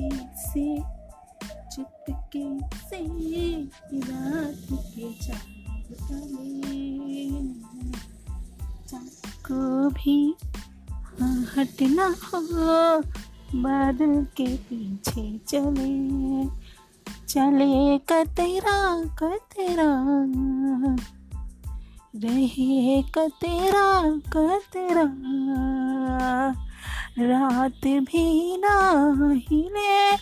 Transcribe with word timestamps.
चुपके 0.00 0.10
से 0.34 0.78
चुपके 1.76 2.60
से 2.60 3.00
रात 3.94 4.68
के 4.72 5.12
चाँद 5.12 5.52
को 9.46 9.90
भी 9.90 10.34
हटना 11.56 12.06
हो, 12.06 13.00
बादल 13.62 14.24
के 14.24 14.56
पीछे 14.56 15.38
चले 15.38 16.44
चले 17.26 17.98
कतेरा 17.98 19.04
कतेरा। 19.04 20.04
रहे 22.16 23.02
कतेरा 23.02 24.16
कतेरा। 24.36 25.06
रात 27.18 27.86
भी 27.86 28.56
ना 28.56 29.14
हिले 29.34 30.14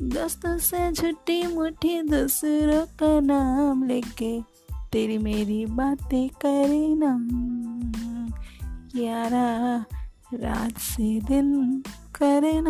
दोस्तों 0.02 0.58
से 0.58 0.92
झूठी 0.92 1.54
मुठी 1.54 2.02
दूसरों 2.02 2.86
का 2.86 3.20
नाम 3.20 3.84
लेके 3.84 4.42
तेरी 4.92 5.18
मेरी 5.18 5.66
बातें 5.66 6.28
करे 6.28 6.94
यारा, 9.04 9.84
रात 10.34 10.78
से 10.78 11.20
दिन 11.20 11.82
करे 12.14 12.60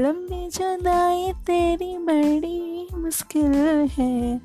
लंबी 0.00 0.48
जुदाई 0.48 1.32
तेरी 1.32 1.98
बड़ी 1.98 2.88
मुश्किल 2.94 3.52
है 3.98 4.40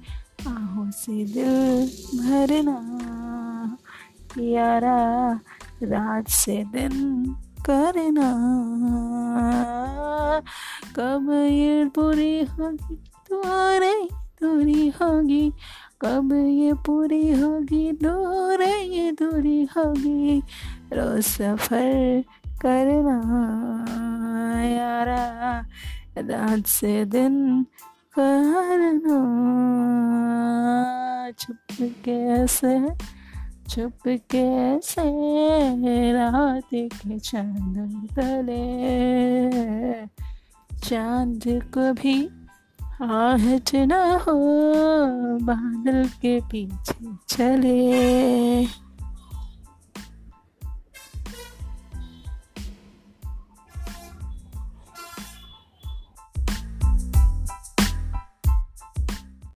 से 0.92 1.26
दिल 1.26 1.88
भरना 2.20 2.78
यारा 4.38 5.40
रात 5.84 6.28
से 6.28 6.64
दिन 6.64 7.26
करना। 7.70 8.30
कब 10.96 11.30
ये 11.52 11.86
पूरी 11.86 12.44
होगी 12.44 12.96
तुम्हारे 13.30 14.08
दूरी 14.14 14.88
होगी। 14.90 15.54
कब 16.02 16.30
ये 16.34 16.74
पूरी 16.74 17.32
होगी, 17.32 17.92
दूर 17.92 18.62
ये 18.64 19.12
दूरी 19.12 19.64
होगी। 19.64 20.44
रोज 20.94 21.24
सफ़र 21.24 22.24
करना 22.62 23.20
यारा 24.66 25.66
रात 26.18 26.66
से 26.66 27.06
दिन 27.06 27.64
करना। 28.20 29.18
छुप 31.40 31.94
कैसे 32.06 32.90
छुप 33.70 33.98
कैसे 34.08 35.02
रात 36.14 36.64
के 36.74 37.20
चाँद 37.20 38.08
तले। 38.16 40.06
चाँद 40.78 41.42
को 41.48 41.94
भी 41.94 42.30
आहट 43.02 43.76
न 43.76 43.92
हो, 44.28 44.36
बादल 45.40 46.08
के 46.08 46.40
पीछे 46.40 47.06
चले। 47.30 48.41